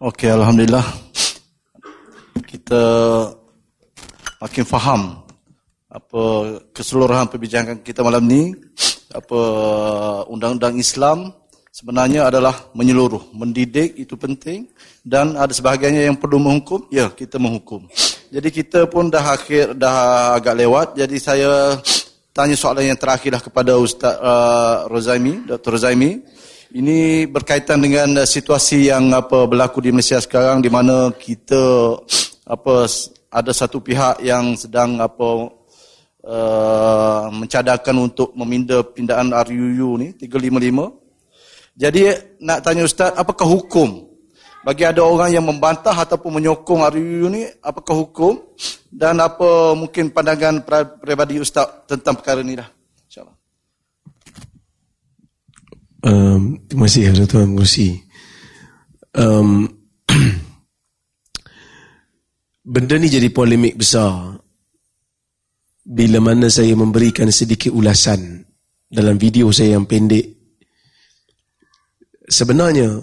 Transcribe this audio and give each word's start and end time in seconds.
Okey, 0.00 0.32
Alhamdulillah. 0.32 0.80
Kita 2.48 2.82
makin 4.40 4.64
faham 4.64 5.20
apa 5.92 6.56
keseluruhan 6.72 7.28
perbincangan 7.28 7.84
kita 7.84 8.00
malam 8.00 8.24
ni. 8.24 8.56
Apa 9.12 9.40
undang-undang 10.24 10.80
Islam 10.80 11.36
sebenarnya 11.68 12.32
adalah 12.32 12.72
menyeluruh. 12.72 13.28
Mendidik 13.36 14.00
itu 14.00 14.16
penting 14.16 14.72
dan 15.04 15.36
ada 15.36 15.52
sebahagiannya 15.52 16.08
yang 16.08 16.16
perlu 16.16 16.40
menghukum, 16.40 16.88
ya 16.88 17.12
kita 17.12 17.36
menghukum. 17.36 17.84
Jadi 18.32 18.48
kita 18.56 18.88
pun 18.88 19.12
dah 19.12 19.36
akhir 19.36 19.76
dah 19.76 20.32
agak 20.40 20.64
lewat. 20.64 20.88
Jadi 20.96 21.20
saya 21.20 21.76
tanya 22.32 22.56
soalan 22.56 22.88
yang 22.88 22.96
terakhirlah 22.96 23.44
kepada 23.44 23.76
Ustaz 23.76 24.16
uh, 24.16 24.88
Rozaimi, 24.88 25.44
Dr. 25.44 25.76
Rozaimi. 25.76 26.40
Ini 26.70 27.26
berkaitan 27.26 27.82
dengan 27.82 28.22
situasi 28.22 28.94
yang 28.94 29.10
apa 29.10 29.42
berlaku 29.50 29.82
di 29.82 29.90
Malaysia 29.90 30.22
sekarang 30.22 30.62
di 30.62 30.70
mana 30.70 31.10
kita 31.10 31.98
apa 32.46 32.86
ada 33.26 33.50
satu 33.50 33.82
pihak 33.82 34.22
yang 34.22 34.54
sedang 34.54 35.02
apa 35.02 35.50
uh, 36.30 37.26
mencadarkan 37.34 37.96
untuk 37.98 38.30
meminda 38.38 38.86
pindaan 38.86 39.34
RUU 39.34 39.98
ni 39.98 40.14
355. 40.14 41.74
Jadi 41.74 42.02
nak 42.38 42.62
tanya 42.62 42.86
ustaz 42.86 43.18
apakah 43.18 43.50
hukum 43.50 44.06
bagi 44.62 44.86
ada 44.86 45.02
orang 45.02 45.34
yang 45.34 45.42
membantah 45.42 45.98
ataupun 45.98 46.38
menyokong 46.38 46.86
RUU 46.86 47.34
ni 47.34 47.50
apakah 47.66 47.98
hukum 47.98 48.38
dan 48.94 49.18
apa 49.18 49.74
mungkin 49.74 50.14
pandangan 50.14 50.62
pribadi 51.02 51.42
ustaz 51.42 51.82
tentang 51.90 52.14
perkara 52.14 52.46
ni 52.46 52.54
dah. 52.54 52.70
Um, 56.00 56.64
terima 56.64 56.88
kasih 56.88 57.12
Tuan 57.12 57.28
Tuan 57.28 57.52
Mengurusi. 57.52 58.00
Um, 59.12 59.68
benda 62.72 62.96
ni 62.96 63.12
jadi 63.12 63.28
polemik 63.28 63.76
besar 63.76 64.40
bila 65.84 66.18
mana 66.24 66.48
saya 66.48 66.72
memberikan 66.72 67.28
sedikit 67.28 67.68
ulasan 67.74 68.46
dalam 68.88 69.20
video 69.20 69.52
saya 69.52 69.76
yang 69.76 69.84
pendek. 69.84 70.40
Sebenarnya, 72.30 73.02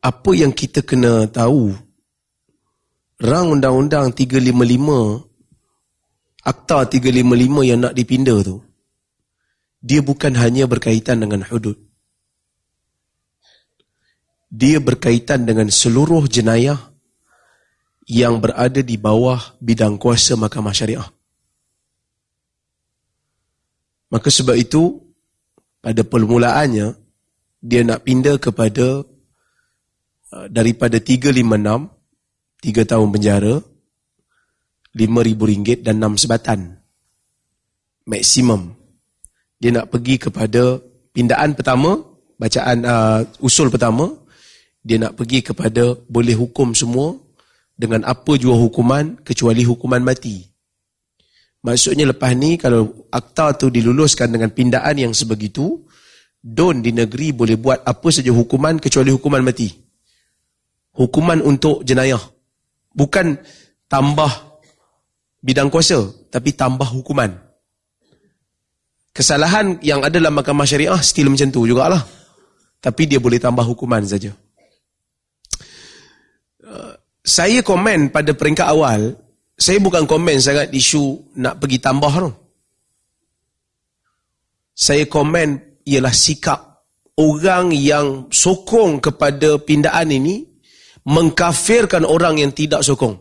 apa 0.00 0.30
yang 0.32 0.54
kita 0.54 0.86
kena 0.86 1.26
tahu, 1.26 1.74
rang 3.20 3.50
undang-undang 3.50 4.14
355, 4.14 6.46
akta 6.46 6.86
355 6.86 7.68
yang 7.68 7.82
nak 7.82 7.98
dipindah 7.98 8.38
tu, 8.46 8.62
dia 9.84 10.00
bukan 10.00 10.32
hanya 10.40 10.64
berkaitan 10.64 11.20
dengan 11.20 11.44
hudud. 11.44 11.76
Dia 14.48 14.80
berkaitan 14.80 15.44
dengan 15.44 15.68
seluruh 15.68 16.24
jenayah 16.24 16.80
yang 18.08 18.40
berada 18.40 18.80
di 18.80 18.96
bawah 18.96 19.36
bidang 19.60 20.00
kuasa 20.00 20.40
mahkamah 20.40 20.72
syariah. 20.72 21.04
Maka 24.08 24.32
sebab 24.32 24.56
itu, 24.56 25.04
pada 25.84 26.00
permulaannya, 26.00 26.96
dia 27.60 27.80
nak 27.84 28.08
pindah 28.08 28.40
kepada 28.40 29.04
uh, 30.32 30.46
daripada 30.48 30.96
356, 30.96 31.44
3 31.44 32.88
tahun 32.88 33.08
penjara, 33.12 33.54
RM5,000 34.96 35.82
dan 35.84 36.00
6 36.00 36.24
sebatan. 36.24 36.60
Maksimum 38.06 38.83
dia 39.64 39.72
nak 39.72 39.88
pergi 39.88 40.20
kepada 40.20 40.76
pindaan 41.16 41.56
pertama, 41.56 41.96
bacaan 42.36 42.84
uh, 42.84 43.24
usul 43.40 43.72
pertama, 43.72 44.12
dia 44.84 45.00
nak 45.00 45.16
pergi 45.16 45.40
kepada 45.40 45.96
boleh 46.04 46.36
hukum 46.36 46.76
semua 46.76 47.16
dengan 47.72 48.04
apa 48.04 48.36
jua 48.36 48.60
hukuman 48.60 49.16
kecuali 49.24 49.64
hukuman 49.64 50.04
mati. 50.04 50.44
Maksudnya 51.64 52.12
lepas 52.12 52.36
ni 52.36 52.60
kalau 52.60 53.08
akta 53.08 53.56
tu 53.56 53.72
diluluskan 53.72 54.36
dengan 54.36 54.52
pindaan 54.52 55.00
yang 55.00 55.16
sebegitu, 55.16 55.80
don 56.44 56.84
di 56.84 56.92
negeri 56.92 57.32
boleh 57.32 57.56
buat 57.56 57.88
apa 57.88 58.12
saja 58.12 58.36
hukuman 58.36 58.76
kecuali 58.76 59.16
hukuman 59.16 59.40
mati. 59.40 59.72
Hukuman 60.92 61.40
untuk 61.40 61.88
jenayah. 61.88 62.20
Bukan 62.92 63.40
tambah 63.88 64.60
bidang 65.40 65.72
kuasa, 65.72 66.04
tapi 66.28 66.52
tambah 66.52 66.84
hukuman 66.92 67.43
kesalahan 69.14 69.78
yang 69.80 70.02
ada 70.02 70.18
dalam 70.18 70.34
mahkamah 70.34 70.66
syariah 70.66 70.98
still 70.98 71.30
macam 71.30 71.48
tu 71.54 71.64
jugalah. 71.70 72.02
Tapi 72.82 73.08
dia 73.08 73.22
boleh 73.22 73.40
tambah 73.40 73.64
hukuman 73.64 74.04
saja. 74.04 74.34
Uh, 76.60 76.92
saya 77.24 77.64
komen 77.64 78.12
pada 78.12 78.36
peringkat 78.36 78.66
awal, 78.68 79.16
saya 79.56 79.80
bukan 79.80 80.04
komen 80.04 80.36
sangat 80.42 80.68
isu 80.74 81.32
nak 81.40 81.62
pergi 81.62 81.80
tambah 81.80 82.12
tu. 82.12 82.30
Saya 84.74 85.06
komen 85.06 85.80
ialah 85.86 86.12
sikap 86.12 86.60
orang 87.14 87.70
yang 87.70 88.26
sokong 88.28 88.98
kepada 88.98 89.62
pindaan 89.62 90.10
ini 90.10 90.42
mengkafirkan 91.06 92.02
orang 92.02 92.42
yang 92.42 92.50
tidak 92.50 92.82
sokong 92.82 93.14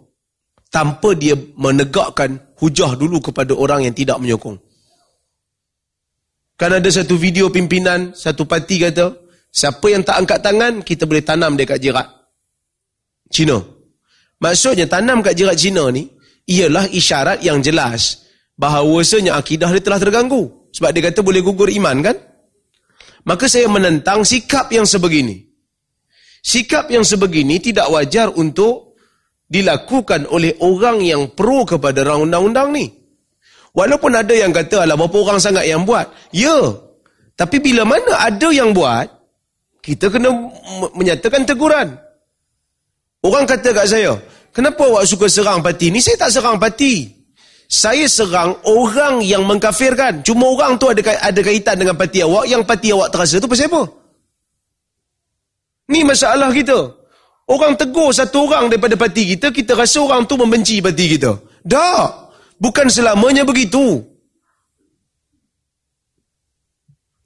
tanpa 0.73 1.13
dia 1.13 1.37
menegakkan 1.37 2.41
hujah 2.57 2.97
dulu 2.97 3.21
kepada 3.21 3.53
orang 3.53 3.85
yang 3.85 3.93
tidak 3.93 4.17
menyokong. 4.17 4.57
Kan 6.63 6.79
ada 6.79 6.87
satu 6.87 7.19
video 7.19 7.51
pimpinan, 7.51 8.15
satu 8.15 8.47
parti 8.47 8.79
kata, 8.79 9.11
siapa 9.51 9.83
yang 9.91 9.99
tak 9.99 10.23
angkat 10.23 10.39
tangan, 10.39 10.79
kita 10.79 11.03
boleh 11.03 11.19
tanam 11.19 11.59
dia 11.59 11.67
kat 11.67 11.75
jirat. 11.83 12.07
Cina. 13.27 13.59
Maksudnya 14.39 14.87
tanam 14.87 15.19
kat 15.19 15.35
jirat 15.35 15.59
Cina 15.59 15.91
ni, 15.91 16.07
ialah 16.47 16.87
isyarat 16.87 17.43
yang 17.43 17.59
jelas 17.59 18.23
bahawasanya 18.55 19.35
akidah 19.35 19.75
dia 19.75 19.83
telah 19.83 19.99
terganggu. 19.99 20.71
Sebab 20.71 20.95
dia 20.95 21.11
kata 21.11 21.19
boleh 21.19 21.43
gugur 21.43 21.67
iman 21.67 21.99
kan? 21.99 22.15
Maka 23.27 23.51
saya 23.51 23.67
menentang 23.67 24.23
sikap 24.23 24.71
yang 24.71 24.87
sebegini. 24.87 25.43
Sikap 26.39 26.87
yang 26.87 27.03
sebegini 27.03 27.59
tidak 27.59 27.91
wajar 27.91 28.31
untuk 28.31 28.95
dilakukan 29.51 30.31
oleh 30.31 30.55
orang 30.63 31.03
yang 31.03 31.27
pro 31.35 31.67
kepada 31.67 32.07
undang-undang 32.15 32.71
ni. 32.71 33.02
Walaupun 33.73 34.13
ada 34.13 34.33
yang 34.37 34.53
kata, 34.53 34.85
alah 34.85 34.93
berapa 34.93 35.17
orang 35.17 35.41
sangat 35.41 35.65
yang 35.65 35.81
buat. 35.81 36.05
Ya. 36.29 36.53
Tapi 37.33 37.57
bila 37.57 37.81
mana 37.81 38.21
ada 38.21 38.53
yang 38.53 38.69
buat, 38.69 39.09
kita 39.81 40.13
kena 40.13 40.29
menyatakan 40.93 41.41
teguran. 41.41 41.97
Orang 43.25 43.49
kata 43.49 43.73
kat 43.73 43.89
saya, 43.89 44.13
kenapa 44.53 44.85
awak 44.85 45.09
suka 45.09 45.25
serang 45.25 45.65
parti 45.65 45.89
ni? 45.89 45.97
Saya 45.97 46.21
tak 46.21 46.29
serang 46.29 46.61
parti. 46.61 47.09
Saya 47.65 48.05
serang 48.05 48.61
orang 48.69 49.25
yang 49.25 49.41
mengkafirkan. 49.49 50.21
Cuma 50.21 50.53
orang 50.53 50.77
tu 50.77 50.93
ada 50.93 51.01
ada 51.01 51.41
kaitan 51.41 51.73
dengan 51.81 51.97
parti 51.97 52.21
awak, 52.21 52.45
yang 52.45 52.61
parti 52.61 52.93
awak 52.93 53.09
terasa 53.09 53.41
tu 53.41 53.49
pasal 53.49 53.73
apa? 53.73 53.83
Ni 55.89 56.05
masalah 56.05 56.53
kita. 56.53 56.77
Orang 57.49 57.75
tegur 57.75 58.13
satu 58.13 58.45
orang 58.47 58.69
daripada 58.69 58.93
parti 58.95 59.35
kita, 59.35 59.49
kita 59.49 59.73
rasa 59.73 59.99
orang 59.99 60.29
tu 60.29 60.37
membenci 60.37 60.77
parti 60.79 61.17
kita. 61.17 61.33
Tak. 61.65 62.22
Bukan 62.63 62.87
selamanya 62.87 63.43
begitu. 63.43 63.99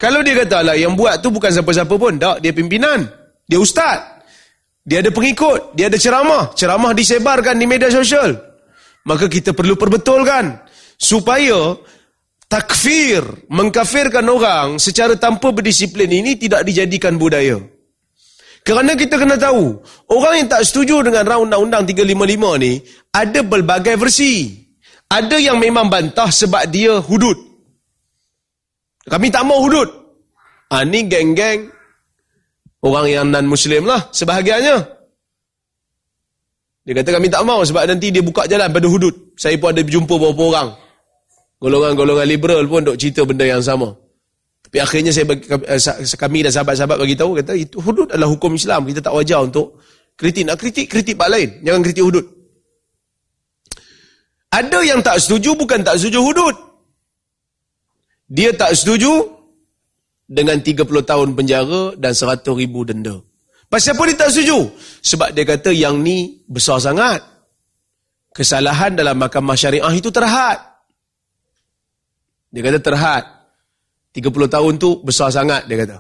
Kalau 0.02 0.26
dia 0.26 0.34
kata 0.34 0.66
lah 0.66 0.74
yang 0.74 0.98
buat 0.98 1.22
tu 1.22 1.30
bukan 1.30 1.54
siapa-siapa 1.54 1.94
pun. 1.94 2.18
Tak, 2.18 2.42
dia 2.42 2.50
pimpinan. 2.50 3.06
Dia 3.46 3.62
ustaz. 3.62 4.02
Dia 4.82 5.06
ada 5.06 5.14
pengikut. 5.14 5.78
Dia 5.78 5.94
ada 5.94 5.98
ceramah. 6.02 6.58
Ceramah 6.58 6.98
disebarkan 6.98 7.54
di 7.62 7.70
media 7.70 7.94
sosial. 7.94 8.34
Maka 9.06 9.30
kita 9.30 9.54
perlu 9.54 9.78
perbetulkan. 9.78 10.58
Supaya 10.98 11.78
takfir, 12.50 13.22
mengkafirkan 13.54 14.26
orang 14.26 14.82
secara 14.82 15.14
tanpa 15.22 15.54
berdisiplin 15.54 16.10
ini 16.10 16.34
tidak 16.42 16.66
dijadikan 16.66 17.14
budaya. 17.14 17.62
Kerana 18.66 18.98
kita 18.98 19.22
kena 19.22 19.38
tahu, 19.38 19.80
orang 20.10 20.34
yang 20.44 20.50
tak 20.50 20.66
setuju 20.66 21.06
dengan 21.06 21.30
undang-undang 21.40 21.86
355 21.86 22.58
ni, 22.58 22.82
ada 23.14 23.40
berbagai 23.46 23.96
versi. 24.02 24.67
Ada 25.08 25.40
yang 25.40 25.58
memang 25.58 25.88
bantah 25.88 26.28
sebab 26.28 26.68
dia 26.68 27.00
hudud. 27.00 27.38
Kami 29.08 29.32
tak 29.32 29.48
mau 29.48 29.64
hudud. 29.64 29.88
Ha, 30.68 30.84
ni 30.84 31.08
geng-geng 31.08 31.72
orang 32.84 33.08
yang 33.08 33.26
non-Muslim 33.32 33.88
lah 33.88 34.12
sebahagiannya. 34.12 34.78
Dia 36.88 36.94
kata 36.96 37.20
kami 37.20 37.28
tak 37.32 37.44
mau 37.44 37.64
sebab 37.64 37.88
nanti 37.88 38.12
dia 38.12 38.24
buka 38.24 38.48
jalan 38.52 38.68
pada 38.68 38.88
hudud. 38.88 39.36
Saya 39.40 39.56
pun 39.56 39.72
ada 39.72 39.84
berjumpa 39.84 40.12
beberapa 40.12 40.44
orang. 40.56 40.70
Golongan-golongan 41.64 42.28
liberal 42.28 42.64
pun 42.68 42.84
duk 42.84 43.00
cerita 43.00 43.24
benda 43.24 43.48
yang 43.48 43.64
sama. 43.64 43.96
Tapi 44.68 44.84
akhirnya 44.84 45.16
saya 45.16 45.24
bagi, 45.24 45.48
eh, 45.48 45.80
kami 46.20 46.44
dan 46.44 46.52
sahabat-sahabat 46.52 47.00
bagi 47.00 47.16
tahu 47.16 47.40
kata 47.40 47.56
itu 47.56 47.80
hudud 47.80 48.12
adalah 48.12 48.28
hukum 48.28 48.56
Islam. 48.60 48.84
Kita 48.84 49.00
tak 49.00 49.16
wajar 49.16 49.40
untuk 49.40 49.80
kritik. 50.20 50.44
Nak 50.44 50.60
kritik, 50.60 50.92
kritik 50.92 51.16
bak 51.16 51.32
lain. 51.32 51.64
Jangan 51.64 51.82
kritik 51.88 52.04
hudud. 52.04 52.37
Ada 54.52 54.80
yang 54.84 55.00
tak 55.04 55.20
setuju 55.20 55.54
bukan 55.60 55.84
tak 55.84 56.00
setuju 56.00 56.24
hudud. 56.24 56.56
Dia 58.28 58.52
tak 58.56 58.76
setuju 58.76 59.28
dengan 60.28 60.60
30 60.60 60.84
tahun 60.84 61.30
penjara 61.36 61.96
dan 61.96 62.12
100 62.12 62.44
ribu 62.56 62.84
denda. 62.84 63.24
Pasal 63.68 63.96
apa 63.96 64.08
dia 64.08 64.16
tak 64.16 64.32
setuju? 64.32 64.72
Sebab 65.04 65.30
dia 65.36 65.44
kata 65.44 65.72
yang 65.76 66.00
ni 66.00 66.40
besar 66.48 66.80
sangat. 66.80 67.20
Kesalahan 68.32 68.96
dalam 68.96 69.20
mahkamah 69.20 69.56
syariah 69.60 69.92
itu 69.92 70.08
terhad. 70.12 70.60
Dia 72.52 72.64
kata 72.64 72.80
terhad. 72.80 73.24
30 74.16 74.32
tahun 74.48 74.74
tu 74.80 75.04
besar 75.04 75.30
sangat, 75.30 75.68
dia 75.68 75.84
kata. 75.84 75.98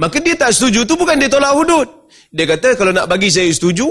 Maka 0.00 0.18
dia 0.18 0.34
tak 0.34 0.50
setuju 0.50 0.82
tu 0.88 0.96
bukan 0.98 1.20
dia 1.20 1.30
tolak 1.30 1.54
hudud. 1.54 1.86
Dia 2.34 2.50
kata 2.50 2.74
kalau 2.74 2.90
nak 2.90 3.06
bagi 3.06 3.30
saya 3.30 3.46
setuju, 3.52 3.86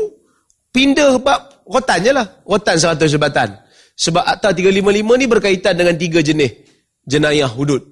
pindah 0.73 1.15
bab 1.21 1.52
rotan 1.67 1.99
je 2.03 2.11
lah. 2.11 2.27
Rotan 2.43 2.75
100 2.79 3.07
sebatan. 3.07 3.49
Sebab 3.93 4.23
Akta 4.25 4.51
355 4.51 5.19
ni 5.21 5.25
berkaitan 5.29 5.73
dengan 5.77 5.95
tiga 5.97 6.19
jenis 6.19 6.51
jenayah 7.05 7.51
hudud. 7.51 7.83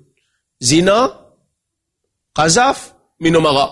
Zina, 0.62 1.10
kazaf, 2.34 2.96
minum 3.20 3.46
arak. 3.46 3.72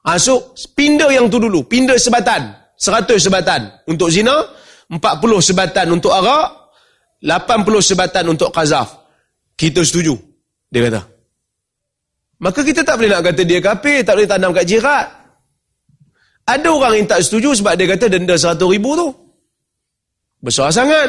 Masuk, 0.00 0.56
pindah 0.74 1.12
yang 1.12 1.30
tu 1.30 1.38
dulu. 1.38 1.62
Pindah 1.68 1.94
sebatan. 2.00 2.56
100 2.80 3.20
sebatan 3.20 3.60
untuk 3.92 4.08
zina, 4.08 4.32
40 4.88 4.96
sebatan 5.44 5.92
untuk 5.92 6.16
arak, 6.16 6.72
80 7.20 7.84
sebatan 7.84 8.24
untuk 8.32 8.48
kazaf. 8.48 9.04
Kita 9.52 9.84
setuju. 9.84 10.16
Dia 10.72 10.88
kata. 10.88 11.04
Maka 12.40 12.64
kita 12.64 12.80
tak 12.80 12.96
boleh 12.96 13.12
nak 13.12 13.20
kata 13.20 13.44
dia 13.44 13.60
kafir, 13.60 14.00
tak 14.00 14.16
boleh 14.16 14.24
tanam 14.24 14.56
kat 14.56 14.64
jirat. 14.64 15.19
Ada 16.50 16.68
orang 16.68 16.92
yang 16.98 17.06
tak 17.06 17.22
setuju 17.22 17.54
sebab 17.54 17.78
dia 17.78 17.86
kata 17.86 18.10
denda 18.10 18.34
100 18.34 18.58
ribu 18.58 18.98
tu. 18.98 19.08
Besar 20.42 20.74
sangat. 20.74 21.06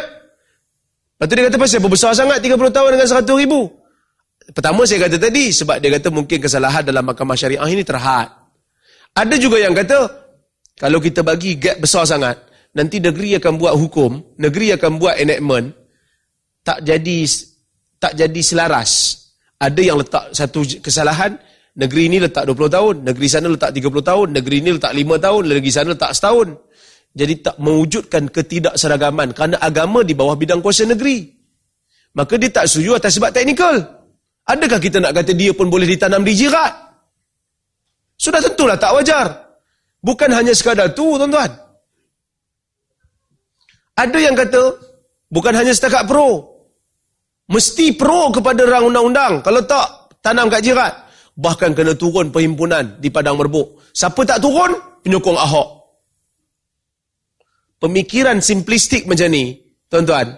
Lepas 1.17 1.25
tu 1.25 1.33
dia 1.33 1.45
kata 1.49 1.57
pasal 1.57 1.77
apa 1.81 1.89
besar 1.89 2.11
sangat 2.13 2.37
30 2.45 2.69
tahun 2.69 2.89
dengan 2.93 3.07
100 3.09 3.41
ribu. 3.41 3.61
Pertama 4.53 4.85
saya 4.85 5.09
kata 5.09 5.17
tadi 5.17 5.49
sebab 5.49 5.81
dia 5.81 5.89
kata 5.97 6.13
mungkin 6.13 6.37
kesalahan 6.37 6.85
dalam 6.85 7.01
mahkamah 7.05 7.33
syariah 7.33 7.69
ini 7.69 7.81
terhad. 7.81 8.29
Ada 9.17 9.35
juga 9.41 9.57
yang 9.57 9.73
kata 9.73 9.97
kalau 10.77 10.97
kita 11.01 11.21
bagi 11.21 11.57
gap 11.57 11.77
besar 11.77 12.05
sangat, 12.05 12.37
nanti 12.73 12.97
negeri 12.97 13.37
akan 13.37 13.53
buat 13.57 13.73
hukum, 13.77 14.37
negeri 14.41 14.73
akan 14.77 14.97
buat 14.97 15.17
enactment, 15.21 15.77
tak 16.65 16.81
jadi 16.85 17.17
tak 18.01 18.17
jadi 18.17 18.41
selaras 18.41 19.21
ada 19.61 19.77
yang 19.77 20.01
letak 20.01 20.33
satu 20.33 20.65
kesalahan, 20.81 21.37
negeri 21.77 22.11
ini 22.11 22.17
letak 22.19 22.47
20 22.47 22.67
tahun, 22.71 22.95
negeri 23.07 23.27
sana 23.27 23.47
letak 23.47 23.71
30 23.71 24.03
tahun, 24.03 24.27
negeri 24.35 24.55
ini 24.59 24.69
letak 24.75 24.93
5 24.93 25.25
tahun, 25.25 25.43
negeri 25.47 25.71
sana 25.71 25.89
letak 25.93 26.11
setahun. 26.15 26.47
Jadi 27.11 27.33
tak 27.43 27.55
mewujudkan 27.59 28.31
ketidakseragaman 28.31 29.35
kerana 29.35 29.59
agama 29.59 29.99
di 30.03 30.15
bawah 30.15 30.39
bidang 30.39 30.63
kuasa 30.63 30.87
negeri. 30.87 31.27
Maka 32.15 32.39
dia 32.39 32.51
tak 32.51 32.71
setuju 32.71 32.99
atas 32.99 33.19
sebab 33.19 33.31
teknikal. 33.35 33.75
Adakah 34.47 34.79
kita 34.79 34.99
nak 34.99 35.15
kata 35.15 35.31
dia 35.35 35.51
pun 35.51 35.67
boleh 35.67 35.87
ditanam 35.87 36.23
di 36.23 36.35
jirat? 36.35 36.71
Sudah 38.15 38.39
tentulah 38.39 38.79
tak 38.79 38.95
wajar. 38.95 39.27
Bukan 39.99 40.31
hanya 40.31 40.55
sekadar 40.55 40.91
tu, 40.95 41.19
tuan-tuan. 41.19 41.51
Ada 43.95 44.17
yang 44.17 44.35
kata, 44.35 44.75
bukan 45.29 45.53
hanya 45.55 45.75
setakat 45.75 46.09
pro, 46.09 46.51
Mesti 47.51 47.99
pro 47.99 48.31
kepada 48.31 48.63
rang 48.63 48.87
undang-undang. 48.87 49.43
Kalau 49.43 49.59
tak, 49.67 50.15
tanam 50.23 50.47
kat 50.47 50.63
jirat. 50.63 50.93
Bahkan 51.31 51.71
kena 51.71 51.95
turun 51.95 52.29
perhimpunan 52.29 52.99
di 52.99 53.07
Padang 53.07 53.39
Merbuk. 53.39 53.79
Siapa 53.95 54.21
tak 54.27 54.43
turun? 54.43 54.75
Penyokong 55.01 55.39
Ahok. 55.39 55.69
Pemikiran 57.81 58.37
simplistik 58.37 59.09
macam 59.09 59.33
ni, 59.33 59.57
tuan-tuan, 59.89 60.29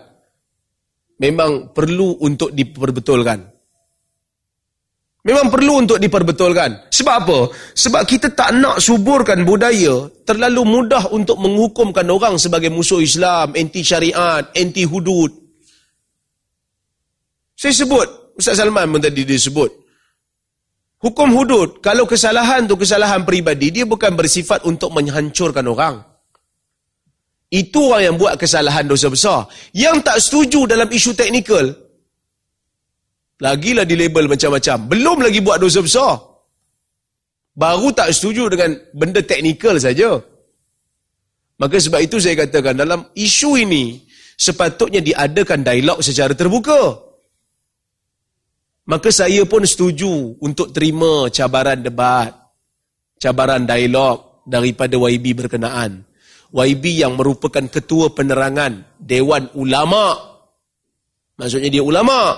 memang 1.19 1.75
perlu 1.75 2.23
untuk 2.23 2.55
diperbetulkan. 2.55 3.51
Memang 5.23 5.47
perlu 5.47 5.83
untuk 5.83 5.99
diperbetulkan. 5.99 6.91
Sebab 6.91 7.15
apa? 7.23 7.39
Sebab 7.75 8.03
kita 8.03 8.31
tak 8.35 8.55
nak 8.59 8.79
suburkan 8.79 9.43
budaya 9.47 10.07
terlalu 10.27 10.63
mudah 10.67 11.11
untuk 11.11 11.39
menghukumkan 11.39 12.07
orang 12.11 12.35
sebagai 12.35 12.71
musuh 12.71 12.99
Islam, 12.99 13.55
anti 13.55 13.83
syariat, 13.83 14.43
anti 14.51 14.83
hudud. 14.83 15.31
Saya 17.55 17.71
sebut, 17.71 18.35
Ustaz 18.35 18.59
Salman 18.59 18.91
pun 18.91 18.99
tadi 18.99 19.23
dia 19.23 19.39
sebut. 19.39 19.82
Hukum 21.03 21.35
hudud, 21.35 21.83
kalau 21.83 22.07
kesalahan 22.07 22.63
tu 22.63 22.79
kesalahan 22.79 23.27
peribadi, 23.27 23.75
dia 23.75 23.83
bukan 23.83 24.15
bersifat 24.15 24.63
untuk 24.63 24.95
menghancurkan 24.95 25.67
orang. 25.67 25.99
Itu 27.51 27.91
orang 27.91 28.03
yang 28.07 28.15
buat 28.15 28.39
kesalahan 28.39 28.87
dosa 28.87 29.11
besar. 29.11 29.51
Yang 29.75 29.97
tak 30.07 30.17
setuju 30.23 30.63
dalam 30.63 30.87
isu 30.87 31.11
teknikal, 31.11 31.75
lagilah 33.43 33.83
di 33.83 33.99
label 33.99 34.31
macam-macam. 34.31 34.77
Belum 34.87 35.17
lagi 35.19 35.43
buat 35.43 35.59
dosa 35.59 35.83
besar. 35.83 36.13
Baru 37.51 37.91
tak 37.91 38.09
setuju 38.15 38.47
dengan 38.47 38.71
benda 38.95 39.19
teknikal 39.19 39.75
saja. 39.77 40.17
Maka 41.59 41.83
sebab 41.83 41.99
itu 41.99 42.17
saya 42.17 42.47
katakan 42.47 42.79
dalam 42.79 43.11
isu 43.11 43.59
ini, 43.59 44.07
sepatutnya 44.39 45.03
diadakan 45.03 45.67
dialog 45.67 45.99
secara 45.99 46.31
terbuka. 46.31 47.12
Maka 48.83 49.09
saya 49.15 49.47
pun 49.47 49.63
setuju 49.63 50.35
untuk 50.43 50.75
terima 50.75 51.31
cabaran 51.31 51.79
debat, 51.79 52.35
cabaran 53.15 53.63
dialog 53.63 54.43
daripada 54.43 54.99
YB 54.99 55.39
berkenaan. 55.39 56.03
YB 56.53 57.01
yang 57.01 57.15
merupakan 57.15 57.63
ketua 57.71 58.11
penerangan 58.11 58.99
Dewan 58.99 59.47
Ulama. 59.55 60.13
Maksudnya 61.39 61.71
dia 61.71 61.81
ulama. 61.81 62.37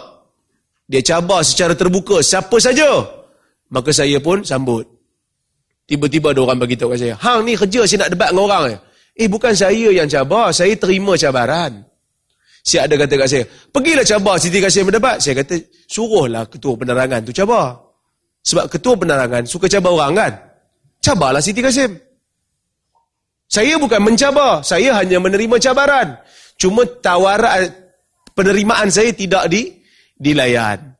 Dia 0.87 1.03
cabar 1.03 1.43
secara 1.43 1.75
terbuka 1.75 2.23
siapa 2.23 2.55
saja. 2.61 3.03
Maka 3.73 3.91
saya 3.91 4.21
pun 4.21 4.45
sambut. 4.45 4.87
Tiba-tiba 5.83 6.31
ada 6.31 6.41
orang 6.45 6.61
bagi 6.61 6.77
tahu 6.79 6.95
kat 6.95 6.99
saya, 7.01 7.15
"Hang 7.19 7.45
ni 7.45 7.53
kerja 7.59 7.83
saya 7.85 8.05
nak 8.05 8.11
debat 8.13 8.29
dengan 8.31 8.45
orang." 8.47 8.63
Eh 9.17 9.27
bukan 9.29 9.53
saya 9.53 9.89
yang 9.91 10.09
cabar, 10.09 10.49
saya 10.55 10.73
terima 10.79 11.13
cabaran. 11.19 11.85
Si 12.65 12.81
ada 12.81 12.97
kata 12.97 13.13
kat 13.13 13.27
saya, 13.29 13.45
pergilah 13.45 14.01
cabar 14.01 14.41
Siti 14.41 14.57
Kasim 14.57 14.89
berdebat. 14.89 15.21
Saya 15.21 15.37
kata, 15.37 15.53
suruhlah 15.85 16.49
ketua 16.49 16.73
penerangan 16.73 17.21
tu 17.21 17.29
cabar. 17.29 17.77
Sebab 18.41 18.65
ketua 18.73 18.97
penerangan 18.97 19.45
suka 19.45 19.69
cabar 19.69 19.93
orang 19.93 20.13
kan? 20.17 20.33
Cabarlah 20.97 21.45
Siti 21.45 21.61
Kasim. 21.61 21.93
Saya 23.45 23.77
bukan 23.77 24.01
mencabar, 24.01 24.65
saya 24.65 24.97
hanya 24.97 25.21
menerima 25.21 25.61
cabaran. 25.61 26.17
Cuma 26.57 26.81
tawaran 27.05 27.69
penerimaan 28.33 28.89
saya 28.89 29.13
tidak 29.13 29.45
di 29.45 29.69
dilayan. 30.17 30.97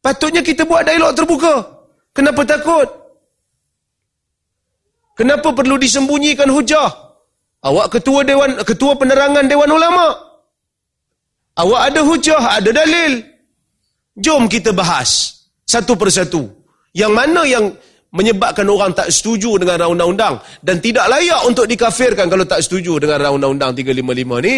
Patutnya 0.00 0.40
kita 0.40 0.64
buat 0.64 0.88
dialog 0.88 1.12
terbuka. 1.12 1.54
Kenapa 2.16 2.48
takut? 2.48 2.88
Kenapa 5.20 5.52
perlu 5.52 5.76
disembunyikan 5.76 6.48
hujah? 6.48 6.88
Awak 7.60 8.00
ketua 8.00 8.24
dewan 8.24 8.56
ketua 8.64 8.96
penerangan 8.96 9.44
dewan 9.44 9.68
ulama. 9.68 10.29
Awak 11.60 11.80
ada 11.92 12.00
hujah, 12.00 12.42
ada 12.56 12.70
dalil. 12.72 13.20
Jom 14.16 14.48
kita 14.48 14.72
bahas 14.72 15.44
satu 15.68 15.92
persatu. 15.92 16.48
Yang 16.96 17.12
mana 17.12 17.42
yang 17.44 17.64
menyebabkan 18.10 18.66
orang 18.66 18.90
tak 18.96 19.12
setuju 19.12 19.60
dengan 19.60 19.92
undang-undang 19.92 20.42
dan 20.64 20.82
tidak 20.82 21.06
layak 21.06 21.46
untuk 21.46 21.68
dikafirkan 21.68 22.26
kalau 22.26 22.42
tak 22.48 22.64
setuju 22.64 22.98
dengan 22.98 23.36
undang-undang 23.36 23.76
355 23.76 24.46
ni. 24.48 24.56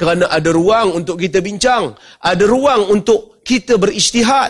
Kerana 0.00 0.32
ada 0.32 0.48
ruang 0.48 0.96
untuk 0.96 1.20
kita 1.20 1.44
bincang. 1.44 1.92
Ada 2.24 2.44
ruang 2.48 2.88
untuk 2.88 3.44
kita 3.44 3.76
beristihad. 3.76 4.48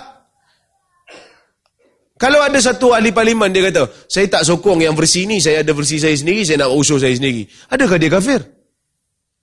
Kalau 2.20 2.38
ada 2.38 2.60
satu 2.60 2.94
ahli 2.94 3.10
parlimen 3.10 3.50
dia 3.50 3.66
kata, 3.66 3.88
saya 4.06 4.28
tak 4.28 4.44
sokong 4.46 4.84
yang 4.84 4.94
versi 4.94 5.24
ini, 5.24 5.40
saya 5.40 5.64
ada 5.64 5.72
versi 5.72 5.96
saya 5.96 6.12
sendiri, 6.12 6.44
saya 6.44 6.62
nak 6.62 6.76
usul 6.76 7.00
saya 7.00 7.16
sendiri. 7.16 7.48
Adakah 7.72 7.96
dia 7.96 8.12
kafir? 8.12 8.59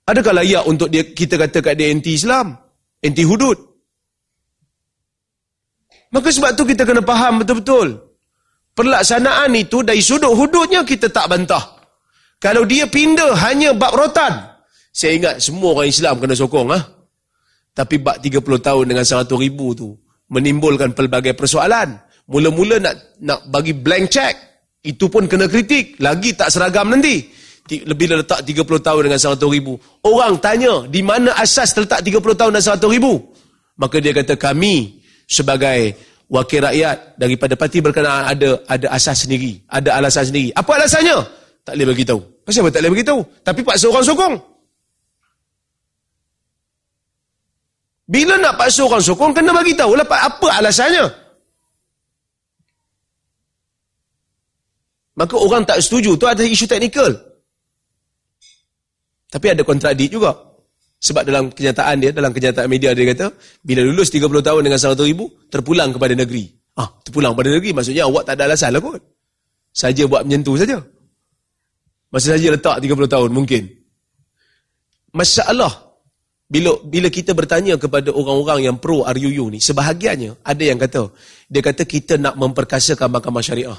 Adakah 0.08 0.40
layak 0.40 0.64
untuk 0.64 0.88
dia 0.88 1.04
kita 1.04 1.36
katakan 1.36 1.76
dia 1.76 1.92
anti-Islam? 1.92 2.56
Anti-hudud? 3.04 3.58
Maka 6.08 6.32
sebab 6.32 6.56
tu 6.56 6.64
kita 6.64 6.88
kena 6.88 7.04
faham 7.04 7.44
betul-betul. 7.44 7.92
Pelaksanaan 8.72 9.52
itu 9.52 9.84
dari 9.84 10.00
sudut 10.00 10.32
hududnya 10.32 10.80
kita 10.80 11.12
tak 11.12 11.28
bantah. 11.28 11.60
Kalau 12.40 12.64
dia 12.64 12.88
pindah 12.88 13.36
hanya 13.36 13.76
bab 13.76 13.92
rotan, 13.92 14.48
saya 14.88 15.18
ingat 15.18 15.44
semua 15.44 15.76
orang 15.76 15.92
Islam 15.92 16.16
kena 16.16 16.32
sokong. 16.32 16.72
Ha? 16.72 16.80
Tapi 17.76 18.00
bab 18.00 18.16
30 18.16 18.40
tahun 18.40 18.84
dengan 18.88 19.04
100 19.04 19.28
ribu 19.28 19.76
tu 19.76 19.92
menimbulkan 20.32 20.96
pelbagai 20.96 21.36
persoalan. 21.36 22.00
Mula-mula 22.32 22.80
nak 22.80 22.94
nak 23.20 23.40
bagi 23.52 23.76
blank 23.76 24.08
check, 24.08 24.34
itu 24.80 25.12
pun 25.12 25.28
kena 25.28 25.50
kritik. 25.50 26.00
Lagi 26.00 26.32
tak 26.32 26.48
seragam 26.48 26.88
nanti 26.88 27.37
lebih 27.84 28.16
letak 28.24 28.40
30 28.40 28.64
tahun 28.80 29.00
dengan 29.10 29.20
100 29.20 29.36
ribu. 29.52 29.76
Orang 30.00 30.40
tanya, 30.40 30.88
di 30.88 31.04
mana 31.04 31.36
asas 31.36 31.76
terletak 31.76 32.00
30 32.00 32.40
tahun 32.40 32.52
dan 32.56 32.62
100 32.64 32.88
ribu? 32.88 33.20
Maka 33.76 34.00
dia 34.00 34.16
kata, 34.16 34.40
kami 34.40 35.04
sebagai 35.28 35.94
wakil 36.28 36.60
rakyat 36.64 37.16
daripada 37.16 37.56
parti 37.56 37.80
berkenaan 37.80 38.36
ada 38.36 38.60
ada 38.68 38.86
asas 38.92 39.24
sendiri. 39.24 39.60
Ada 39.68 40.00
alasan 40.00 40.24
sendiri. 40.32 40.52
Apa 40.56 40.76
alasannya? 40.80 41.18
Tak 41.64 41.76
boleh 41.76 41.88
bagi 41.92 42.04
tahu. 42.04 42.20
Kenapa 42.48 42.68
tak 42.72 42.80
boleh 42.80 42.92
bagi 42.96 43.06
tahu? 43.08 43.20
Tapi 43.44 43.60
paksa 43.60 43.86
orang 43.92 44.06
sokong. 44.08 44.34
Bila 48.08 48.34
nak 48.40 48.56
paksa 48.56 48.80
orang 48.88 49.04
sokong, 49.04 49.32
kena 49.36 49.52
bagi 49.52 49.76
tahu 49.76 49.92
lah 49.92 50.08
apa 50.08 50.48
alasannya. 50.56 51.04
Maka 55.18 55.34
orang 55.34 55.66
tak 55.66 55.82
setuju 55.82 56.14
tu 56.14 56.24
ada 56.24 56.40
isu 56.40 56.64
teknikal. 56.64 57.10
Tapi 59.28 59.46
ada 59.52 59.62
kontradik 59.64 60.08
juga. 60.08 60.32
Sebab 60.98 61.22
dalam 61.22 61.54
kenyataan 61.54 61.96
dia, 62.02 62.10
dalam 62.10 62.34
kenyataan 62.34 62.66
media 62.66 62.90
dia 62.90 63.06
kata, 63.14 63.30
bila 63.62 63.86
lulus 63.86 64.10
30 64.10 64.24
tahun 64.42 64.60
dengan 64.66 64.80
100 64.82 64.98
ribu, 65.06 65.30
terpulang 65.46 65.94
kepada 65.94 66.18
negeri. 66.18 66.50
Ah, 66.74 66.90
terpulang 67.06 67.38
kepada 67.38 67.54
negeri, 67.54 67.70
maksudnya 67.70 68.10
awak 68.10 68.26
tak 68.26 68.34
ada 68.34 68.50
alasan 68.50 68.74
lah 68.74 68.82
kot. 68.82 68.98
Saja 69.70 70.02
buat 70.10 70.26
menyentuh 70.26 70.58
saja. 70.58 70.82
Masih 72.10 72.34
saja 72.34 72.48
letak 72.50 72.82
30 72.82 73.06
tahun, 73.06 73.30
mungkin. 73.30 73.62
Masalah, 75.14 75.70
bila 76.48 76.80
bila 76.82 77.12
kita 77.12 77.36
bertanya 77.36 77.78
kepada 77.78 78.10
orang-orang 78.10 78.66
yang 78.66 78.76
pro 78.80 79.06
RUU 79.06 79.54
ni, 79.54 79.60
sebahagiannya 79.62 80.40
ada 80.42 80.62
yang 80.64 80.80
kata, 80.80 81.14
dia 81.46 81.62
kata 81.62 81.84
kita 81.86 82.18
nak 82.18 82.34
memperkasakan 82.34 83.12
mahkamah 83.12 83.44
syariah. 83.44 83.78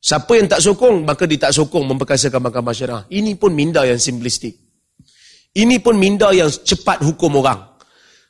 Siapa 0.00 0.32
yang 0.32 0.48
tak 0.48 0.64
sokong, 0.64 1.04
maka 1.04 1.28
dia 1.28 1.36
tak 1.36 1.52
sokong 1.52 1.84
memperkasakan 1.84 2.40
mahkamah 2.40 2.72
syariah. 2.72 3.04
Ini 3.12 3.36
pun 3.36 3.52
minda 3.52 3.84
yang 3.84 4.00
simplistik. 4.00 4.56
Ini 5.52 5.76
pun 5.84 6.00
minda 6.00 6.32
yang 6.32 6.48
cepat 6.48 7.04
hukum 7.04 7.36
orang. 7.36 7.60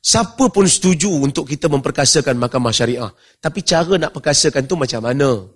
Siapa 0.02 0.50
pun 0.50 0.66
setuju 0.66 1.12
untuk 1.12 1.46
kita 1.46 1.70
memperkasakan 1.70 2.34
mahkamah 2.40 2.74
syariah. 2.74 3.06
Tapi 3.38 3.60
cara 3.62 3.94
nak 4.00 4.10
perkasakan 4.10 4.66
tu 4.66 4.74
macam 4.74 5.04
mana? 5.04 5.46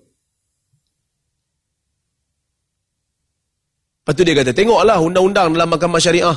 Lepas 4.04 4.12
tu 4.14 4.23
dia 4.23 4.37
kata, 4.37 4.52
tengoklah 4.52 5.00
undang-undang 5.00 5.50
dalam 5.50 5.68
mahkamah 5.73 5.99
syariah. 5.99 6.37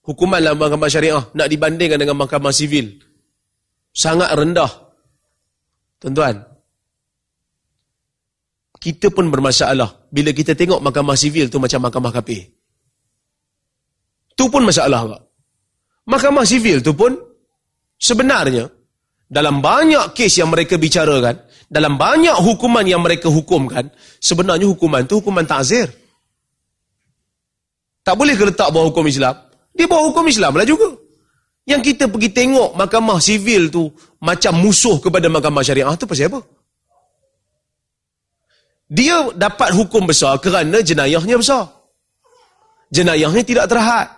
Hukuman 0.00 0.40
dalam 0.40 0.56
mahkamah 0.56 0.88
syariah 0.88 1.22
nak 1.36 1.46
dibandingkan 1.46 2.00
dengan 2.00 2.16
mahkamah 2.18 2.50
sivil. 2.50 2.96
Sangat 3.92 4.32
rendah. 4.32 4.72
Tuan-tuan, 6.00 6.40
kita 8.80 9.12
pun 9.12 9.28
bermasalah 9.28 10.08
bila 10.08 10.32
kita 10.32 10.56
tengok 10.56 10.80
mahkamah 10.80 11.12
sivil 11.12 11.52
tu 11.52 11.60
macam 11.60 11.84
mahkamah 11.84 12.12
kafir. 12.16 12.48
Tu 14.32 14.44
pun 14.48 14.64
masalah 14.64 15.04
tak? 15.04 15.22
Mahkamah 16.08 16.48
sivil 16.48 16.80
tu 16.80 16.96
pun 16.96 17.12
sebenarnya 18.00 18.72
dalam 19.28 19.60
banyak 19.60 20.16
kes 20.16 20.40
yang 20.40 20.48
mereka 20.48 20.80
bicarakan, 20.80 21.44
dalam 21.68 22.00
banyak 22.00 22.34
hukuman 22.40 22.82
yang 22.88 23.04
mereka 23.04 23.28
hukumkan, 23.28 23.92
sebenarnya 24.16 24.64
hukuman 24.64 25.04
tu 25.04 25.20
hukuman 25.20 25.44
takzir. 25.44 25.92
Tak 28.00 28.16
boleh 28.16 28.32
ke 28.32 28.48
letak 28.48 28.72
bawah 28.72 28.88
hukum 28.88 29.04
Islam? 29.06 29.36
Dia 29.76 29.84
bawah 29.84 30.08
hukum 30.08 30.24
Islam 30.24 30.56
lah 30.56 30.64
juga. 30.64 30.88
Yang 31.68 31.94
kita 31.94 32.08
pergi 32.08 32.32
tengok 32.32 32.74
mahkamah 32.74 33.20
sivil 33.20 33.68
tu 33.68 33.92
macam 34.24 34.56
musuh 34.56 34.96
kepada 34.98 35.28
mahkamah 35.28 35.60
syariah 35.60 35.94
tu 36.00 36.08
pasal 36.08 36.32
apa? 36.32 36.40
Dia 38.90 39.30
dapat 39.38 39.70
hukum 39.70 40.02
besar 40.10 40.42
kerana 40.42 40.82
jenayahnya 40.82 41.38
besar. 41.38 41.70
Jenayahnya 42.90 43.46
tidak 43.46 43.70
terhad. 43.70 44.10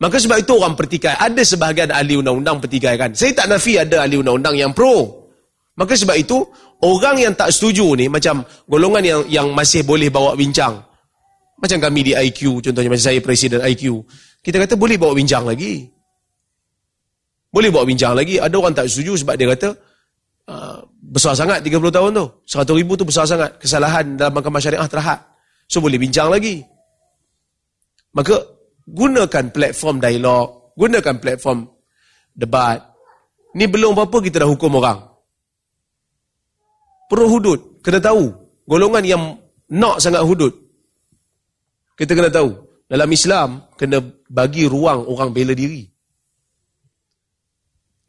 Maka 0.00 0.16
sebab 0.16 0.40
itu 0.40 0.56
orang 0.56 0.72
pertikai. 0.72 1.12
Ada 1.12 1.44
sebahagian 1.44 1.92
ahli 1.92 2.16
undang-undang 2.16 2.56
pertikai 2.56 2.96
kan. 2.96 3.12
Saya 3.12 3.36
tak 3.36 3.52
nafi 3.52 3.76
ada 3.76 4.08
ahli 4.08 4.16
undang-undang 4.16 4.56
yang 4.56 4.72
pro. 4.72 5.28
Maka 5.76 5.92
sebab 5.92 6.16
itu, 6.16 6.40
orang 6.80 7.20
yang 7.20 7.36
tak 7.36 7.52
setuju 7.52 7.92
ni, 8.00 8.08
macam 8.08 8.40
golongan 8.64 9.04
yang 9.04 9.20
yang 9.28 9.46
masih 9.52 9.84
boleh 9.84 10.08
bawa 10.08 10.32
bincang. 10.32 10.80
Macam 11.60 11.76
kami 11.76 12.00
di 12.08 12.12
IQ, 12.16 12.64
contohnya 12.64 12.88
macam 12.88 13.04
saya 13.04 13.20
presiden 13.20 13.60
IQ. 13.60 14.00
Kita 14.40 14.56
kata 14.56 14.80
boleh 14.80 14.96
bawa 14.96 15.12
bincang 15.12 15.44
lagi. 15.44 15.84
Boleh 17.52 17.68
bawa 17.68 17.84
bincang 17.84 18.16
lagi. 18.16 18.40
Ada 18.40 18.56
orang 18.56 18.72
tak 18.72 18.88
setuju 18.88 19.20
sebab 19.20 19.36
dia 19.36 19.52
kata, 19.52 19.76
uh, 20.50 20.82
besar 20.98 21.38
sangat 21.38 21.62
30 21.62 21.94
tahun 21.94 22.10
tu. 22.10 22.26
100 22.50 22.66
ribu 22.82 22.98
tu 22.98 23.06
besar 23.06 23.24
sangat. 23.24 23.62
Kesalahan 23.62 24.18
dalam 24.18 24.34
mahkamah 24.34 24.58
syariah 24.58 24.90
terhad. 24.90 25.22
So 25.70 25.78
boleh 25.78 26.02
bincang 26.02 26.26
lagi. 26.26 26.66
Maka 28.10 28.34
gunakan 28.90 29.54
platform 29.54 30.02
dialog. 30.02 30.74
Gunakan 30.74 31.14
platform 31.22 31.70
debat. 32.34 32.82
Ni 33.54 33.70
belum 33.70 33.94
apa-apa 33.94 34.18
kita 34.18 34.42
dah 34.42 34.50
hukum 34.50 34.82
orang. 34.82 34.98
Perlu 37.06 37.26
hudud. 37.30 37.60
Kena 37.82 38.02
tahu. 38.02 38.30
Golongan 38.66 39.02
yang 39.06 39.22
nak 39.70 40.02
sangat 40.02 40.26
hudud. 40.26 40.50
Kita 41.94 42.14
kena 42.14 42.30
tahu. 42.30 42.50
Dalam 42.90 43.06
Islam, 43.14 43.70
kena 43.78 44.02
bagi 44.26 44.66
ruang 44.66 45.06
orang 45.06 45.30
bela 45.30 45.54
diri. 45.54 45.86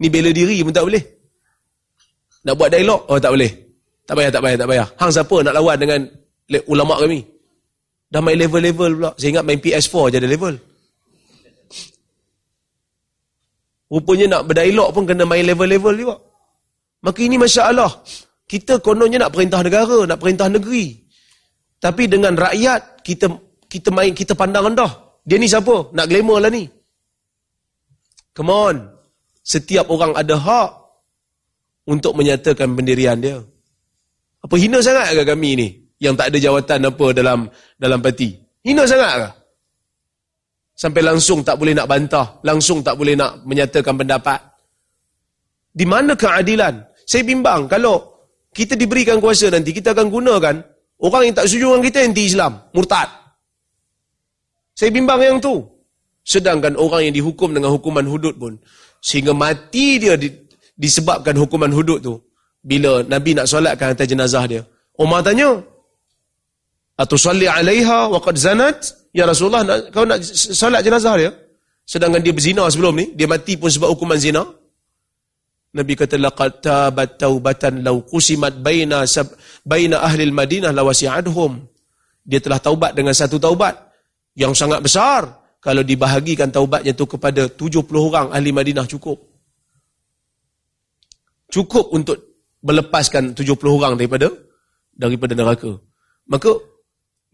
Ni 0.01 0.10
bela 0.10 0.33
diri 0.33 0.57
pun 0.65 0.74
tak 0.74 0.86
boleh. 0.89 1.20
Nak 2.41 2.53
buat 2.57 2.69
dialog? 2.74 3.05
Oh 3.10 3.21
tak 3.21 3.38
boleh. 3.38 3.51
Tak 4.05 4.17
payah, 4.17 4.31
tak 4.33 4.41
payah, 4.41 4.57
tak 4.57 4.67
payah. 4.67 4.88
Hang 4.98 5.12
siapa 5.13 5.36
nak 5.45 5.53
lawan 5.55 5.77
dengan 5.77 6.00
ulama 6.67 7.00
kami? 7.00 7.21
Dah 8.12 8.19
main 8.19 8.36
level-level 8.36 8.91
pula. 8.98 9.12
Saya 9.15 9.29
ingat 9.38 9.45
main 9.48 9.62
PS4 9.62 10.12
je 10.12 10.17
ada 10.19 10.27
level. 10.27 10.55
Rupanya 13.91 14.25
nak 14.39 14.51
berdialog 14.51 14.89
pun 14.91 15.03
kena 15.07 15.24
main 15.24 15.43
level-level 15.48 15.93
juga. 15.95 16.15
Maka 17.03 17.19
ini 17.24 17.39
masalah. 17.39 18.03
Kita 18.48 18.83
kononnya 18.83 19.24
nak 19.24 19.31
perintah 19.31 19.63
negara, 19.63 20.03
nak 20.03 20.19
perintah 20.19 20.51
negeri. 20.51 21.00
Tapi 21.79 22.12
dengan 22.12 22.36
rakyat, 22.36 23.00
kita 23.00 23.31
kita 23.71 23.89
main 23.95 24.12
kita 24.12 24.36
pandang 24.36 24.75
rendah. 24.75 24.91
Dia 25.24 25.39
ni 25.39 25.48
siapa? 25.48 25.95
Nak 25.95 26.05
glamour 26.12 26.43
lah 26.43 26.51
ni. 26.51 26.67
Come 28.36 28.51
on. 28.51 28.75
Setiap 29.39 29.88
orang 29.88 30.12
ada 30.19 30.36
hak 30.36 30.69
untuk 31.91 32.15
menyatakan 32.15 32.71
pendirian 32.71 33.19
dia. 33.19 33.43
Apa 34.39 34.55
hina 34.55 34.79
sangat 34.79 35.12
ke 35.12 35.24
kami 35.27 35.51
ni 35.60 35.67
yang 36.00 36.15
tak 36.15 36.31
ada 36.31 36.39
jawatan 36.39 36.88
apa 36.88 37.05
dalam 37.12 37.39
dalam 37.75 38.00
parti? 38.00 38.31
Hina 38.63 38.88
sangat 38.88 39.13
ke? 39.19 39.29
Sampai 40.79 41.03
langsung 41.03 41.43
tak 41.43 41.60
boleh 41.60 41.75
nak 41.75 41.86
bantah, 41.91 42.39
langsung 42.48 42.79
tak 42.79 42.95
boleh 42.95 43.13
nak 43.13 43.43
menyatakan 43.43 43.93
pendapat. 44.00 44.39
Di 45.69 45.86
mana 45.86 46.15
keadilan? 46.15 46.79
Saya 47.05 47.27
bimbang 47.27 47.67
kalau 47.67 48.01
kita 48.55 48.74
diberikan 48.79 49.19
kuasa 49.21 49.51
nanti, 49.51 49.75
kita 49.75 49.93
akan 49.93 50.07
gunakan 50.10 50.55
orang 51.05 51.21
yang 51.27 51.36
tak 51.38 51.45
setuju 51.51 51.75
dengan 51.75 51.83
kita 51.86 52.00
anti-Islam, 52.01 52.51
murtad. 52.74 53.10
Saya 54.74 54.89
bimbang 54.89 55.19
yang 55.21 55.38
tu. 55.38 55.62
Sedangkan 56.21 56.77
orang 56.77 57.10
yang 57.10 57.15
dihukum 57.17 57.50
dengan 57.53 57.74
hukuman 57.74 58.05
hudud 58.05 58.38
pun, 58.38 58.53
sehingga 59.01 59.33
mati 59.33 59.98
dia 59.98 60.13
disebabkan 60.81 61.38
hukuman 61.38 61.69
hudud 61.69 62.01
tu 62.01 62.17
bila 62.65 63.05
Nabi 63.05 63.38
nak 63.38 63.45
solatkan 63.45 63.93
atas 63.93 64.09
jenazah 64.09 64.41
dia. 64.50 64.61
Umar 64.97 65.21
tanya 65.21 65.61
atau 66.97 67.17
salli 67.17 67.45
alaiha 67.45 68.09
wa 68.09 68.17
qad 68.17 68.35
zanat? 68.41 68.77
Ya 69.13 69.29
Rasulullah 69.29 69.61
nak, 69.61 69.93
kau 69.93 70.07
nak 70.09 70.25
solat 70.33 70.81
jenazah 70.81 71.13
dia? 71.21 71.29
Sedangkan 71.85 72.21
dia 72.23 72.33
berzina 72.33 72.65
sebelum 72.65 72.97
ni 72.97 73.05
dia 73.13 73.29
mati 73.29 73.57
pun 73.61 73.69
sebab 73.69 73.93
hukuman 73.93 74.17
zina. 74.17 74.41
Nabi 75.71 75.93
kata 75.95 76.19
laqad 76.19 76.59
tabat 76.59 77.15
taubatan 77.15 77.79
law 77.79 78.03
qusimat 78.03 78.59
baina 78.59 79.07
sab, 79.07 79.31
baina 79.63 80.03
ahli 80.03 80.27
al-Madinah 80.27 80.75
lawasi'adhum 80.75 81.63
dia 82.27 82.43
telah 82.43 82.59
taubat 82.59 82.91
dengan 82.91 83.15
satu 83.15 83.39
taubat 83.39 83.77
yang 84.35 84.51
sangat 84.51 84.81
besar. 84.83 85.41
Kalau 85.61 85.85
dibahagikan 85.85 86.50
taubatnya 86.50 86.91
tu 86.97 87.05
kepada 87.05 87.45
70 87.45 87.85
orang 87.93 88.27
ahli 88.33 88.50
Madinah 88.50 88.85
cukup 88.89 89.30
cukup 91.51 91.91
untuk 91.91 92.17
melepaskan 92.63 93.36
70 93.36 93.60
orang 93.67 93.93
daripada 94.00 94.31
daripada 94.96 95.34
neraka. 95.36 95.77
Maka 96.29 96.51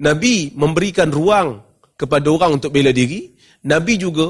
Nabi 0.02 0.52
memberikan 0.56 1.14
ruang 1.14 1.62
kepada 1.98 2.28
orang 2.30 2.62
untuk 2.62 2.74
bela 2.74 2.90
diri, 2.94 3.34
Nabi 3.66 3.98
juga 4.00 4.30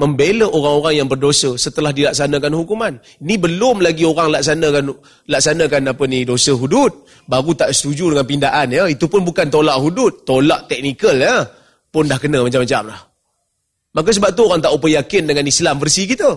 membela 0.00 0.48
orang-orang 0.48 1.04
yang 1.04 1.08
berdosa 1.08 1.60
setelah 1.60 1.92
dilaksanakan 1.92 2.52
hukuman. 2.56 2.96
Ini 3.20 3.36
belum 3.36 3.84
lagi 3.84 4.08
orang 4.08 4.32
laksanakan 4.32 4.88
laksanakan 5.28 5.92
apa 5.92 6.04
ni 6.08 6.24
dosa 6.24 6.56
hudud, 6.56 7.04
baru 7.28 7.52
tak 7.52 7.76
setuju 7.76 8.16
dengan 8.16 8.26
pindaan 8.26 8.68
ya. 8.72 8.88
Itu 8.88 9.06
pun 9.12 9.22
bukan 9.22 9.52
tolak 9.52 9.76
hudud, 9.76 10.24
tolak 10.24 10.66
teknikal 10.66 11.16
ya. 11.16 11.44
Pun 11.90 12.08
dah 12.08 12.16
kena 12.16 12.40
macam-macam 12.40 12.94
lah. 12.94 13.00
Maka 13.90 14.10
sebab 14.14 14.30
tu 14.32 14.46
orang 14.46 14.62
tak 14.62 14.70
apa 14.70 14.86
yakin 14.86 15.22
dengan 15.26 15.44
Islam 15.44 15.76
versi 15.82 16.06
kita. 16.06 16.30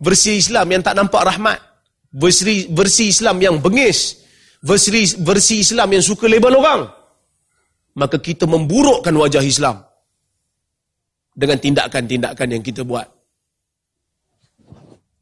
Versi 0.00 0.38
Islam 0.38 0.66
yang 0.70 0.80
tak 0.80 0.96
nampak 0.96 1.20
rahmat 1.26 1.69
versi, 2.14 2.66
versi 2.70 3.10
Islam 3.10 3.38
yang 3.38 3.56
bengis, 3.62 4.18
versi, 4.62 5.14
versi 5.22 5.62
Islam 5.62 5.94
yang 5.94 6.04
suka 6.04 6.26
label 6.26 6.58
orang, 6.58 6.82
maka 7.94 8.18
kita 8.18 8.46
memburukkan 8.46 9.14
wajah 9.14 9.42
Islam 9.42 9.82
dengan 11.34 11.58
tindakan-tindakan 11.58 12.48
yang 12.50 12.62
kita 12.62 12.82
buat. 12.82 13.06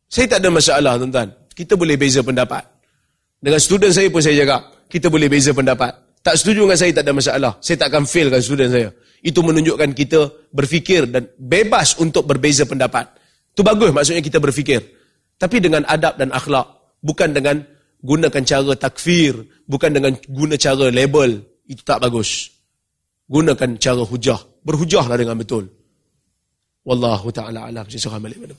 Saya 0.09 0.25
tak 0.25 0.41
ada 0.41 0.49
masalah 0.49 0.97
tuan-tuan. 0.97 1.29
Kita 1.53 1.77
boleh 1.77 2.01
beza 2.01 2.25
pendapat. 2.25 2.65
Dengan 3.39 3.61
student 3.61 3.93
saya 3.93 4.09
pun 4.09 4.25
saya 4.25 4.41
jaga. 4.41 4.65
Kita 4.89 5.13
boleh 5.13 5.29
beza 5.29 5.53
pendapat. 5.53 5.93
Tak 6.25 6.35
setuju 6.41 6.65
dengan 6.65 6.81
saya 6.81 6.93
tak 6.97 7.05
ada 7.05 7.13
masalah. 7.13 7.53
Saya 7.61 7.77
tak 7.77 7.89
akan 7.93 8.09
failkan 8.09 8.41
student 8.41 8.71
saya. 8.73 8.89
Itu 9.21 9.45
menunjukkan 9.45 9.93
kita 9.93 10.49
berfikir 10.49 11.13
dan 11.13 11.29
bebas 11.37 12.01
untuk 12.01 12.25
berbeza 12.25 12.65
pendapat. 12.65 13.05
Itu 13.53 13.61
bagus 13.61 13.93
maksudnya 13.93 14.25
kita 14.25 14.41
berfikir. 14.41 14.81
Tapi 15.37 15.61
dengan 15.61 15.85
adab 15.85 16.17
dan 16.17 16.33
akhlak 16.33 16.78
bukan 17.03 17.31
dengan 17.35 17.63
gunakan 18.03 18.43
cara 18.47 18.73
takfir 18.79 19.35
bukan 19.67 19.91
dengan 19.93 20.13
guna 20.27 20.55
cara 20.57 20.89
label. 20.89 21.43
Itu 21.69 21.85
tak 21.85 22.01
bagus. 22.01 22.49
Gunakan 23.29 23.77
cara 23.77 24.03
hujah. 24.03 24.41
Berhujahlah 24.65 25.17
dengan 25.21 25.37
betul. 25.37 25.69
Wallahu 26.89 27.29
taala 27.29 27.69
alam. 27.69 27.85
Sisa 27.93 28.09
balik 28.17 28.41
pada 28.41 28.57